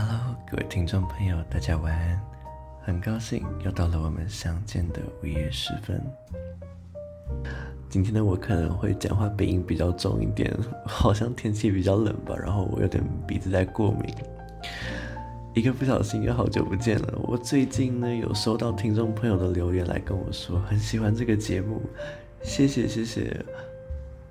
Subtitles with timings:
[0.00, 2.20] Hello，各位听众朋友，大家晚安。
[2.82, 6.00] 很高兴又到了我们相见的午夜时分。
[7.88, 10.56] 今天的我可能会讲话鼻音比较重一点，
[10.86, 14.14] 好像天气比较冷吧，然后我有点鼻子在过敏。
[15.52, 17.18] 一个不小心又好久不见了。
[17.24, 21.82] 我最近呢有收到听众朋友的留言来跟我说很喜欢这个节目，
[22.44, 23.44] 谢谢谢谢，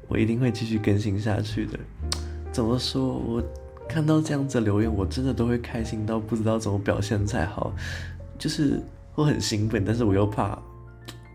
[0.08, 1.78] 我一定会继续更新下去的。
[2.54, 3.44] 怎么说我？
[3.88, 7.74] 看到这样子的留言，我真的都会开心到不知道怎么表现才好。
[8.38, 8.80] 就是
[9.16, 10.58] 我很兴奋，但是我又怕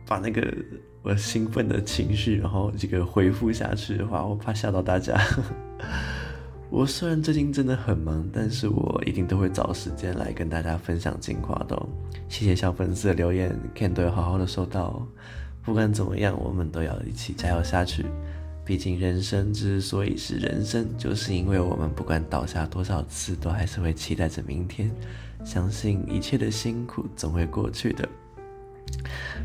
[0.07, 0.47] 把那个
[1.03, 5.21] 我兴奋的情绪，然后这个回复下去的话，我怕吓到大家。
[6.71, 11.77] 我虽然最近真的很忙，但是我一定都会找时间来跟大家分享精华的。
[12.29, 15.07] 谢谢小粉丝的留言，Ken 都有好好的收到。
[15.63, 18.07] 不管怎么样，我们都要一起加油下去。
[18.65, 24.89] 毕竟人生之所以是人生，就是因为我们不管倒下多少次，都还是会期待着明天，
[25.45, 28.09] 相信一切的辛苦总会过去的。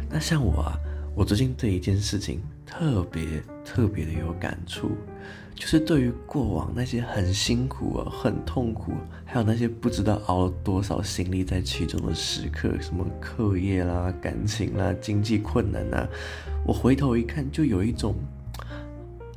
[0.08, 0.78] 那像我啊，
[1.16, 4.92] 我最近对一件事情特别特别的有感触，
[5.56, 8.94] 就是对于过往那些很辛苦啊、很痛苦，
[9.26, 16.08] 还有那些不知道熬了多少心力在其中的时刻，什么课业啦、感情啦、经济困难啊，
[16.68, 18.14] 我回头一看，就有一种。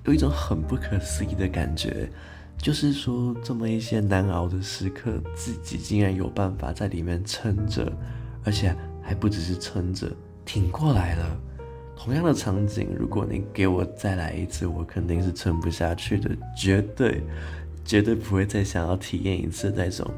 [0.05, 2.09] 有一种很不可思议的感觉，
[2.57, 7.93] 就是说，这么一些难熬的时刻，自己竟然有办法在里面撑着，
[8.45, 10.11] 而且还不只是撑着，
[10.45, 11.41] 挺过来了。
[11.97, 17.23] 同样的场景，如果你给我再来一次，我肯定是撑不下去的，绝对，
[17.85, 20.11] 绝对不会再想要体验一次那种。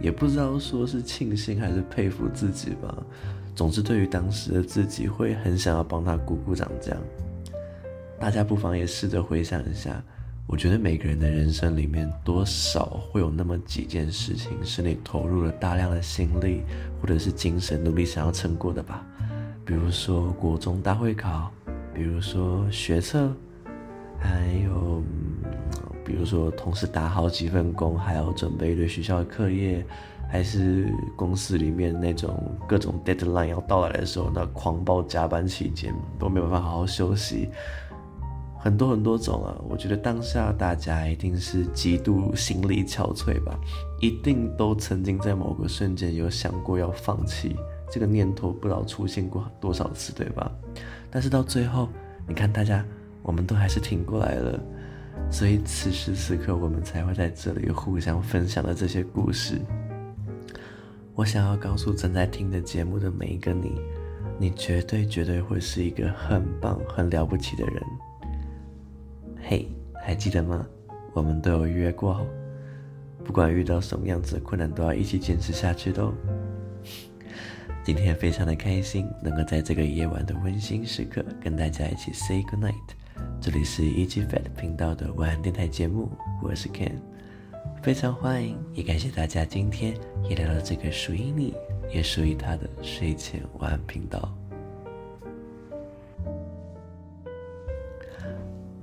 [0.00, 2.96] 也不知道说是庆幸还是佩服自己吧。
[3.54, 6.98] 总之，对于当时的自己，会很想要帮他鼓鼓掌，这样。
[8.22, 10.00] 大家不妨也试着回想一下，
[10.46, 16.62] 我觉得每个人的人生里面，多少会有那么几件事情是你投入了大量的心力
[17.00, 19.04] 或者是精神努力想要撑过的吧。
[19.64, 21.50] 比如说国中大会考，
[21.92, 23.28] 比如说学测，
[24.20, 25.02] 还有，
[26.04, 29.84] 比如说同时打好几份工，还要准备一堆学校的课业，
[30.30, 37.50] 还是公司里面那种各种 deadline 要到来的时候，那狂暴加班期间都没有办法好好休息。
[38.62, 43.58] 很多很多种啊，我觉得当下大家一定是极度心力憔悴吧，
[44.00, 47.56] 一定都曾经在某个瞬间有想过要放弃
[47.90, 50.48] 这个念头，不知道出现过多少次，对吧？
[51.10, 51.88] 但是到最后，
[52.24, 52.84] 你看大家，
[53.24, 54.60] 我们都还是挺过来了，
[55.28, 59.60] 所以此时此刻我们才会在这里互相分享的这些故事。
[61.16, 63.72] 我想要告诉正在听的节目的每一个你，
[64.38, 67.82] 你绝对绝对会是一个很棒、很了不起的人。
[69.42, 70.64] 嘿，还记得吗？
[71.12, 72.24] 我们都有约过，
[73.24, 76.14] 不管遇到什么样子的困难，都要一起坚持下去的哦。
[77.84, 82.72] 今天非常的开心，能够在这个夜晚的温馨时刻跟大家一起 say good night。
[83.40, 86.08] 这里是 EG Fat 频道的晚安电台节目，
[86.40, 86.92] 我是 Ken，
[87.82, 89.94] 非常欢迎，也感谢大家今天
[90.30, 91.52] 也来到这个属于你，
[91.92, 94.32] 也属于他的睡前晚安频道。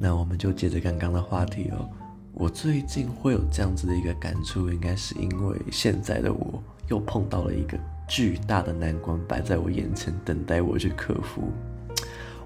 [0.02, 1.90] 那我们就接着刚刚的话题哦。
[2.32, 7.78] 我最近会有这样子的一个感触，应该是因为现在的我又碰到了一个
[8.08, 11.52] 巨大的难关摆在我眼前，等待我去克服。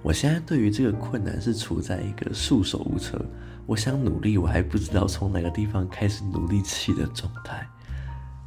[0.02, 3.24] 我现在对于这个困难是处在一个束手无策，
[3.68, 7.68] 我想努力，我还不知道从哪个地方开始努力起的状态。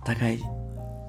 [0.05, 0.37] 大概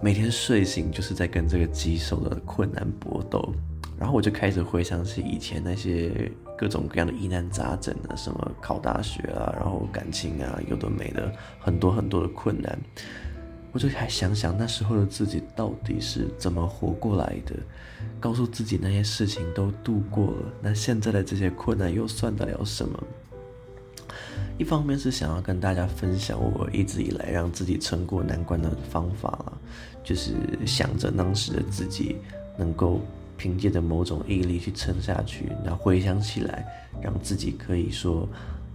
[0.01, 3.53] 每天睡醒就是在跟这个棘手的困难搏斗。
[3.99, 12.77] 然后我就开始回想起以前那些各种各样的疑难杂症啊，什么考大学啊，然后感情啊，有的没的，很多很多的困难。
[13.71, 17.55] 我就还想想那时候的自己到底是怎么活过来的，
[18.19, 23.03] 告诉自己那些事情都度过了，那现在的这些困难又算得了什么？
[24.57, 29.53] 一方面是想要跟大家分享我一直以来让自己撑过难关的方法啦，
[30.03, 30.33] 就是
[30.65, 32.17] 想着当时的自己
[32.57, 33.01] 能够。
[33.37, 36.65] 凭借着某种毅力去撑下去，那回想起来，
[37.01, 38.27] 让自己可以说，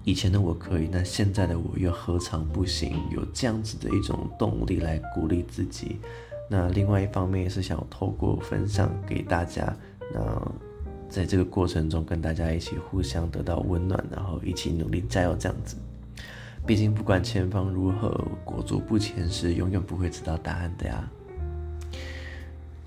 [0.04, 2.94] 以前的我可以，那现在的我又何尝不行？
[3.10, 5.96] 有这样子的一种动力来鼓励自己。
[6.48, 9.74] 那另外一方面也是想透过分享给大家，
[10.14, 10.52] 那
[11.08, 15.76] 在这个过程中跟大家一起互相得到温暖，然后一起努力加油这样子。
[16.64, 18.08] 毕竟不管前方如何，
[18.44, 21.10] 裹足不前是永远不会知道答案的呀。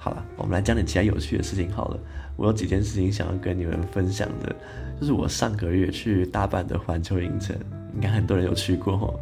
[0.06, 2.00] 好了，我们来讲点其他有趣的事情好了。
[2.36, 4.56] 我有几件事情想要跟你们分享的，
[5.02, 7.56] 就是我上个月去大阪的环球影城，
[7.96, 9.20] 应该很多人有去过。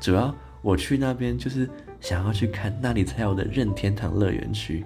[0.00, 1.68] 主要我去那边就是
[2.00, 4.82] 想要去看那里才有的任天堂乐园区。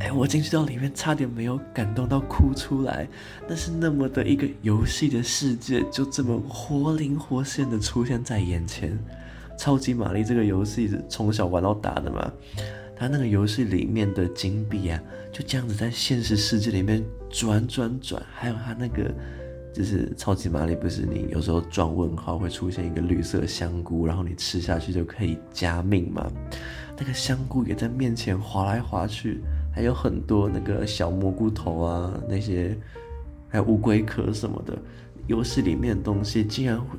[0.00, 3.06] 哎，我进去到里面，差点没有感动到哭出来。
[3.46, 8.98] 那是那么的一个游戏的世界，就这么活灵活现的出现在眼前。
[9.56, 12.32] 超级玛丽这个游戏是从小玩到大的嘛，
[12.96, 15.00] 它那个游戏里面的金币啊，
[15.30, 18.22] 就这样子在现实世界里面转转转。
[18.34, 19.14] 还有它那个
[19.72, 26.26] 就是超级玛丽，不是你有时候撞问号会出现一个绿色香菇，然后你吃下去就可以加命嘛。
[26.98, 29.42] 那个香菇也在面前滑来滑去。
[29.74, 32.74] 还有很多那个小蘑菇头啊，那些
[33.46, 34.74] 还有乌龟壳什么的，
[35.26, 36.98] 游戏里面的东西竟然会，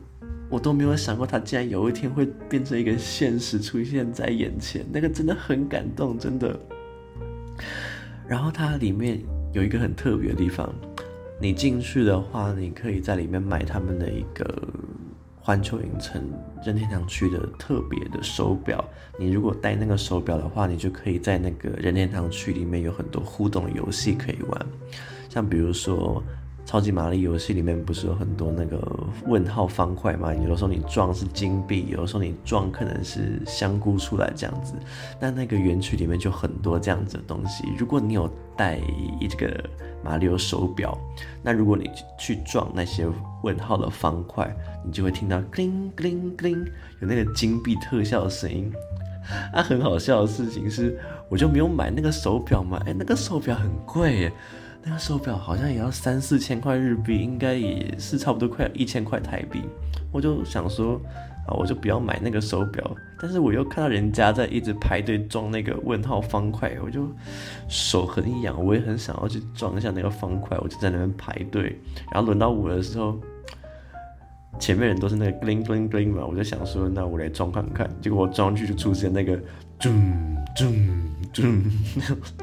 [0.49, 6.59] 我都没有想过它竟然有一天会变成一个现实出现在眼前，那个真的很感动，真的。
[8.27, 9.19] 然后它里面
[9.53, 10.73] 有一个很特别的地方，
[11.39, 14.45] 你进去的话，你可以在里面买他们的一个。
[15.39, 16.21] 环球影城
[16.61, 18.83] 任天堂区的特别的手表，
[19.17, 24.65] 你如果戴那个手表的话，你就可以在那个任天堂区里面有很多互动游戏可以玩，
[25.29, 26.21] 像比如说。
[26.67, 28.77] 超级玛丽游戏里面不是有很多那个
[29.25, 30.35] 问号方块吗？
[30.35, 34.73] 有的时候你撞是金币，有的时候你撞可能是香菇出来这样子。
[35.17, 37.63] 那那个园区里面就很多这样子的东西。
[37.77, 38.81] 如果你有带
[39.17, 39.63] 一这个
[40.03, 40.97] 马里奥手表，
[41.41, 43.07] 那如果你去撞那些
[43.43, 44.53] 问号的方块，
[44.85, 46.65] 你就会听到 “cling cling cling”
[46.99, 48.69] 有那个金币特效的声音。
[49.53, 50.99] 啊，很好笑的事情是，
[51.29, 52.77] 我就没有买那个手表嘛。
[52.85, 54.33] 哎，那个手表很贵耶。
[54.87, 59.61] 那个手表好像也要三四千块日币，应该也是差不多快一千块台币。
[60.13, 60.93] 我就想说，
[61.45, 62.95] 啊，我就不要买那个手表。
[63.19, 67.05] 但是我又看到人家在一直排队装那个问号方块，我就
[67.67, 70.57] 手很痒，我也很想要去装一下那个方块。
[70.61, 71.77] 我就在那边排队，
[72.09, 73.19] 然后轮到我的时候，
[74.57, 77.89] 前面人都是那个 bling bling bling 嘛，我就想说，那我来装看看。
[78.01, 79.37] 结果我装上去就出现那个
[79.77, 79.91] 咚
[80.55, 80.73] 咚。
[81.39, 81.63] 嗯，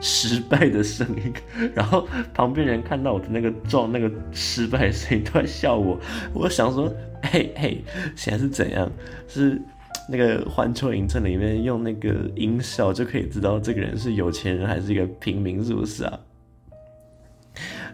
[0.01, 1.33] 失败的声音，
[1.75, 5.99] 然后旁边人看到我的那个撞那个失败的声音，都在笑我。
[6.33, 6.93] 我想说，
[7.23, 7.85] 嘿嘿，
[8.15, 8.91] 现在是怎样？
[9.27, 9.61] 是
[10.09, 16.21] 那个环球影城里面用那个音效就可以知道这个人是有钱人还是一个平民，是不是啊？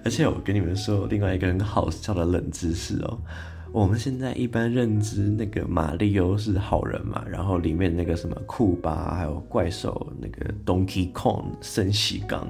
[0.04, 3.18] 而且我跟你们说另外一个很好笑的冷知识哦。
[3.72, 12.48] 我们现在一般认知那个马里欧是好人嘛，然后里面那个什么库巴还有怪兽那个 Donkey Kong 森喜刚，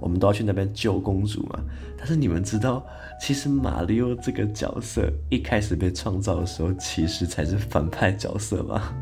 [0.00, 1.60] 我们都要去那边救公主嘛。
[1.96, 2.84] 但是你们知道，
[3.20, 8.92] 其实马里欧这个角色一开始被创造的时候，其实才是反派角色嘛，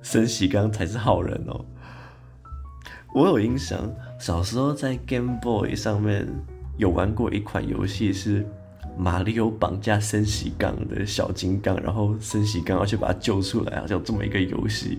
[0.00, 1.62] 森喜刚才是好人哦。
[3.14, 3.78] 我有印象，
[4.18, 6.26] 小时候在 Game Boy 上面
[6.78, 8.46] 有玩过一款游戏是。
[8.96, 14.98] 马里奥绑架森喜刚的小金刚，然后森喜刚要去把他救出来，好像这么一个游戏，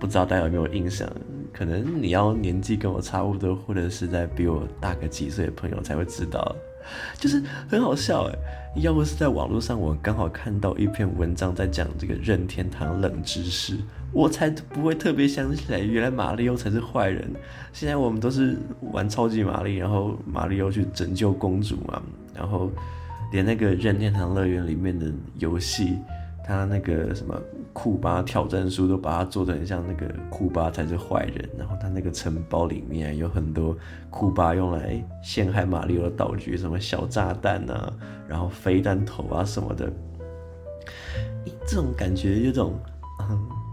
[0.00, 1.08] 不知道大家有没有印象？
[1.52, 6.56] 可能你要年纪跟我差不多，或者是在比我大个几岁的朋友才会知道，
[7.18, 8.38] 就是很好笑哎。
[8.76, 13.76] 要不是在网络上，我刚好看到一篇文章在讲这个任天堂冷知识，
[14.12, 17.28] 我才不会特别想起来，原来马里奥才是坏人。
[17.72, 18.56] 现在我们都是
[18.92, 22.02] 玩超级玛丽，然后马里奥去拯救公主嘛，
[22.34, 22.70] 然后。
[23.30, 25.98] 连那个任天堂乐园里面的游戏，
[26.44, 27.38] 他那个什么
[27.72, 33.76] 库巴挑战书都把它做的很像那个库巴才是坏人，然后他那个城堡里面有很多
[34.10, 37.92] 库巴用来陷害马里奥的道具，什么小炸弹啊，
[38.26, 39.92] 然后飞弹头啊什么的，
[41.66, 42.78] 这种感觉有种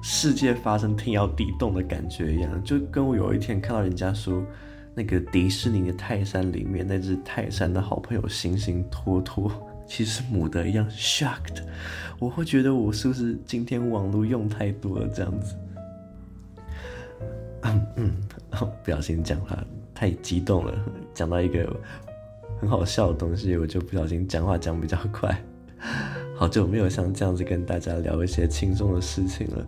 [0.04, 4.44] 世界发生天摇地动的感觉一样，就跟我有一天看到人家说。
[4.96, 9.52] 那个迪士尼的泰山里面，那只泰山的好朋友星星托托，
[9.86, 11.62] 其实母的一样 shocked，
[12.18, 15.56] 我会觉得我是不是今天网络用太多了这样子？
[17.64, 18.12] 嗯嗯，
[18.84, 19.62] 不小心讲话
[19.94, 20.74] 太激动了，
[21.14, 21.76] 讲到一个
[22.62, 25.38] 很好笑的东西，我就不小心讲话讲比较快。
[26.38, 29.66] 好久没有像这样子跟大家聊一些轻松的事情了。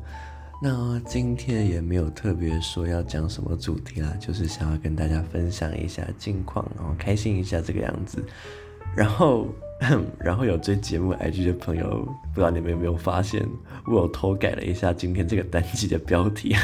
[0.60, 8.24] 那今天也没有特别说要讲什么主题啦，就是想要跟大家分享一下近况，然后开心一下这个样子。
[8.96, 9.48] 然后，
[10.18, 13.48] 然后有追节目 IG 的朋友，不知道你们有没有发现，
[13.86, 16.56] 我有偷改了一下今天这个单集的标题，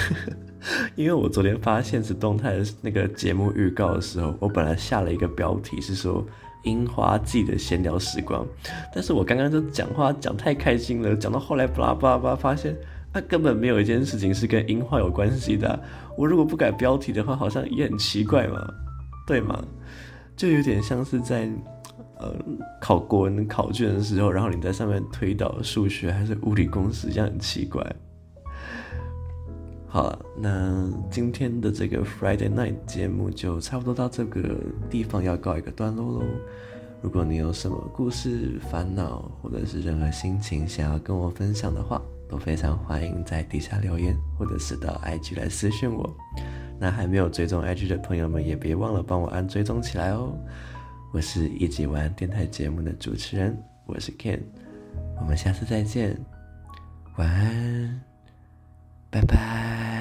[0.98, 6.26] 因为我昨天发现是动态的那个节目预告的时候，我本来下了一个标题是说
[6.64, 8.44] 《樱花季的闲聊时光》，
[8.92, 12.76] 但是我刚刚就讲话讲太开心了，讲到后来巴拉巴拉巴拉发现。
[13.14, 15.80] 它根本没有一件事情是跟樱花有关系的。
[16.18, 18.68] 我如果不改标题的话，好像也很奇怪嘛，
[19.28, 19.64] 对吗？
[20.36, 21.48] 就有点像是在
[22.20, 22.34] 呃
[22.82, 27.86] 考国文考卷的时候，然后你在上面推导数学还是物理公式，这样很奇怪。
[29.88, 34.42] 好，那今天的这个 Friday Night 节目就差不多到这个
[34.90, 36.26] 地方要告一个段落喽。
[37.04, 42.02] 如果你有什么故事、烦恼，或者是任何心情想要跟我分享的话，
[42.34, 46.12] 都非常欢迎在底下留言，或者是到 IG 来私信我。
[46.80, 50.36] 那还没有追踪 IG 的朋友们，也别忘了帮我按追踪起来哦。
[51.14, 54.40] 我是一起玩电台节目的主持人，我是 Ken，
[55.22, 56.20] 我们下次再见，
[57.18, 58.02] 晚安。
[59.12, 59.93] 拜拜。